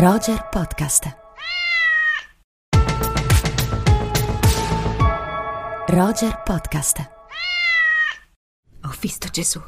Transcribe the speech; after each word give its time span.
Roger 0.00 0.46
Podcast. 0.48 1.16
Roger 5.88 6.40
Podcast. 6.44 7.10
Ho 8.84 8.94
visto 9.00 9.26
Gesù. 9.28 9.60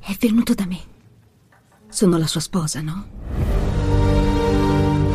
È 0.00 0.16
venuto 0.18 0.54
da 0.54 0.64
me. 0.64 0.78
Sono 1.90 2.16
la 2.16 2.26
sua 2.26 2.40
sposa, 2.40 2.80
no? 2.80 3.04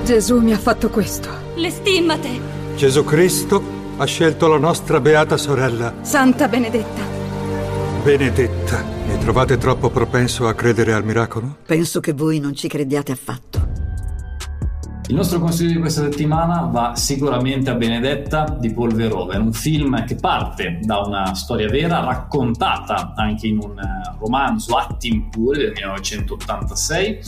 Gesù 0.06 0.40
mi 0.40 0.54
ha 0.54 0.60
fatto 0.60 0.92
questo. 0.92 1.30
Le 1.56 1.72
stimmate! 1.72 2.30
Gesù 2.76 3.04
Cristo 3.04 3.64
ha 3.98 4.06
scelto 4.06 4.48
la 4.48 4.60
nostra 4.60 5.00
beata 5.00 5.36
sorella, 5.38 5.96
Santa 6.02 6.48
Benedetta. 6.48 7.02
Benedetta. 8.04 8.84
Mi 9.08 9.18
trovate 9.18 9.58
troppo 9.58 9.90
propenso 9.90 10.48
a 10.48 10.54
credere 10.54 10.94
al 10.94 11.04
miracolo? 11.04 11.58
Penso 11.66 12.00
che 12.00 12.14
voi 12.14 12.38
non 12.38 12.54
ci 12.54 12.68
crediate 12.68 13.12
affatto. 13.12 13.59
Il 15.10 15.16
nostro 15.16 15.40
consiglio 15.40 15.72
di 15.72 15.80
questa 15.80 16.04
settimana 16.04 16.62
va 16.72 16.96
sicuramente 16.96 17.72
a 17.72 17.74
Benedetta 17.74 18.56
di 18.60 18.72
Paul 18.72 18.94
Verhoeven, 18.94 19.42
un 19.42 19.54
film 19.54 20.06
che 20.06 20.14
parte 20.14 20.78
da 20.84 21.00
una 21.00 21.34
storia 21.34 21.68
vera 21.68 22.00
raccontata 22.02 23.14
anche 23.16 23.48
in 23.48 23.58
un 23.58 23.80
eh, 23.80 24.16
romanzo 24.20 24.76
Atti 24.76 25.08
impuri 25.08 25.62
del 25.62 25.72
1986 25.72 27.20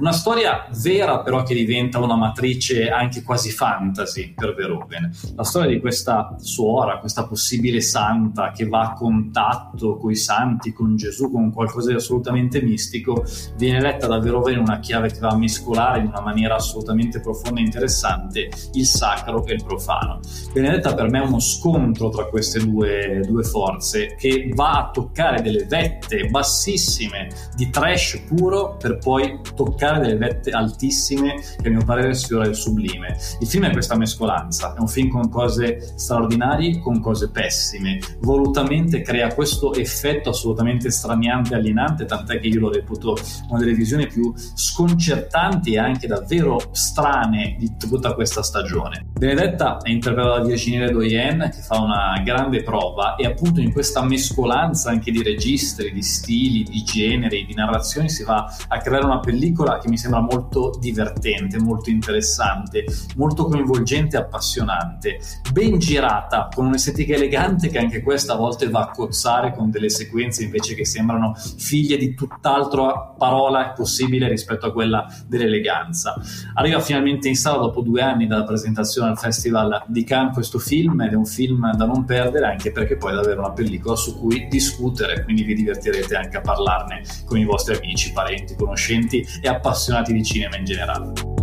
una 0.00 0.12
storia 0.12 0.66
vera 0.82 1.20
però 1.20 1.42
che 1.42 1.54
diventa 1.54 1.98
una 1.98 2.16
matrice 2.16 2.88
anche 2.88 3.22
quasi 3.22 3.50
fantasy 3.50 4.32
per 4.34 4.54
Verhoeven. 4.54 5.10
La 5.34 5.42
storia 5.42 5.68
di 5.68 5.80
questa 5.80 6.36
suora, 6.38 6.98
questa 6.98 7.26
possibile 7.26 7.80
santa 7.80 8.52
che 8.52 8.66
va 8.66 8.82
a 8.82 8.92
contatto 8.92 9.96
con 9.96 10.10
i 10.10 10.16
santi, 10.16 10.72
con 10.72 10.96
Gesù, 10.96 11.30
con 11.30 11.52
qualcosa 11.52 11.90
di 11.90 11.96
assolutamente 11.96 12.62
mistico, 12.62 13.24
viene 13.56 13.80
letta 13.80 14.06
da 14.06 14.18
Verhoeven 14.18 14.54
in 14.54 14.60
una 14.60 14.78
chiave 14.78 15.10
che 15.10 15.18
va 15.18 15.28
a 15.28 15.36
mescolare 15.36 16.00
in 16.00 16.06
una 16.06 16.20
maniera 16.20 16.54
assolutamente 16.54 17.20
profonda 17.20 17.60
e 17.60 17.64
interessante 17.64 18.48
il 18.74 18.86
sacro 18.86 19.44
e 19.46 19.54
il 19.54 19.64
profano. 19.64 20.20
Benedetta 20.52 20.94
per 20.94 21.10
me 21.10 21.22
è 21.22 21.26
uno 21.26 21.40
scontro 21.40 22.08
tra 22.08 22.26
queste 22.26 22.60
due, 22.60 23.20
due 23.26 23.42
forze 23.42 24.14
che 24.16 24.50
va 24.54 24.78
a 24.78 24.90
toccare 24.90 25.42
delle 25.42 25.64
vette 25.64 26.28
bassissime 26.28 27.28
di 27.56 27.68
trash 27.70 28.22
puro 28.26 28.76
per 28.76 28.98
poi 28.98 29.40
toccare 29.54 29.87
delle 29.96 30.16
vette 30.16 30.50
altissime 30.50 31.36
che 31.60 31.68
a 31.68 31.70
mio 31.70 31.84
parere 31.84 32.12
sfiora 32.14 32.46
il 32.46 32.54
sublime. 32.54 33.16
Il 33.40 33.46
film 33.46 33.64
è 33.64 33.70
questa 33.70 33.96
mescolanza, 33.96 34.74
è 34.74 34.80
un 34.80 34.88
film 34.88 35.08
con 35.08 35.30
cose 35.30 35.94
straordinarie, 35.96 36.80
con 36.80 37.00
cose 37.00 37.30
pessime, 37.30 37.98
volutamente 38.20 39.00
crea 39.00 39.32
questo 39.32 39.72
effetto 39.74 40.30
assolutamente 40.30 40.90
straniante 40.90 41.54
e 41.54 41.56
alienante, 41.56 42.04
tant'è 42.04 42.38
che 42.40 42.48
io 42.48 42.60
lo 42.60 42.72
reputo 42.72 43.16
una 43.48 43.58
delle 43.58 43.72
visioni 43.72 44.06
più 44.06 44.32
sconcertanti 44.36 45.72
e 45.72 45.78
anche 45.78 46.06
davvero 46.06 46.58
strane 46.72 47.56
di 47.58 47.76
tutta 47.78 48.14
questa 48.14 48.42
stagione. 48.42 49.06
Benedetta 49.12 49.78
è 49.78 49.90
interpretata 49.90 50.38
da 50.38 50.44
Virginie 50.44 50.90
Doyen 50.90 51.50
che 51.52 51.60
fa 51.60 51.80
una 51.80 52.20
grande 52.24 52.62
prova 52.62 53.16
e 53.16 53.26
appunto 53.26 53.60
in 53.60 53.72
questa 53.72 54.02
mescolanza 54.02 54.90
anche 54.90 55.10
di 55.10 55.22
registri, 55.22 55.92
di 55.92 56.02
stili, 56.02 56.62
di 56.62 56.82
generi, 56.82 57.44
di 57.44 57.54
narrazioni 57.54 58.08
si 58.08 58.24
va 58.24 58.54
a 58.68 58.78
creare 58.78 59.04
una 59.04 59.20
pellicola 59.20 59.77
che 59.78 59.88
mi 59.88 59.96
sembra 59.96 60.20
molto 60.20 60.76
divertente, 60.78 61.58
molto 61.58 61.90
interessante, 61.90 62.84
molto 63.16 63.46
coinvolgente 63.46 64.16
e 64.16 64.20
appassionante, 64.20 65.20
ben 65.52 65.78
girata, 65.78 66.48
con 66.54 66.66
un'estetica 66.66 67.14
elegante 67.14 67.68
che 67.68 67.78
anche 67.78 68.02
questa 68.02 68.34
a 68.34 68.36
volte 68.36 68.68
va 68.68 68.80
a 68.80 68.90
cozzare 68.90 69.54
con 69.54 69.70
delle 69.70 69.88
sequenze 69.88 70.44
invece 70.44 70.74
che 70.74 70.84
sembrano 70.84 71.34
figlie 71.56 71.96
di 71.96 72.14
tutt'altra 72.14 73.14
parola 73.16 73.70
possibile 73.70 74.28
rispetto 74.28 74.66
a 74.66 74.72
quella 74.72 75.06
dell'eleganza. 75.26 76.14
Arriva 76.54 76.80
finalmente 76.80 77.28
in 77.28 77.36
sala 77.36 77.58
dopo 77.58 77.80
due 77.80 78.02
anni 78.02 78.26
dalla 78.26 78.44
presentazione 78.44 79.10
al 79.10 79.18
Festival 79.18 79.84
di 79.86 80.04
Cannes 80.04 80.34
questo 80.34 80.58
film 80.58 81.00
ed 81.02 81.12
è 81.12 81.16
un 81.16 81.26
film 81.26 81.74
da 81.74 81.84
non 81.84 82.04
perdere 82.04 82.46
anche 82.46 82.72
perché 82.72 82.96
poi 82.96 83.12
è 83.12 83.14
davvero 83.14 83.40
una 83.40 83.52
pellicola 83.52 83.96
su 83.96 84.18
cui 84.18 84.46
discutere, 84.48 85.24
quindi 85.24 85.42
vi 85.42 85.54
divertirete 85.54 86.16
anche 86.16 86.36
a 86.38 86.40
parlarne 86.40 87.02
con 87.24 87.38
i 87.38 87.44
vostri 87.44 87.76
amici, 87.76 88.12
parenti, 88.12 88.54
conoscenti 88.54 89.24
e 89.40 89.48
appassionati 89.68 90.12
di 90.12 90.24
cinema 90.24 90.56
in 90.56 90.64
generale. 90.64 91.37